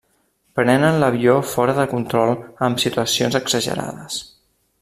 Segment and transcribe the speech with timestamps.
[0.59, 2.35] Prenen l'avió fora de control
[2.69, 4.21] amb situacions exagerades.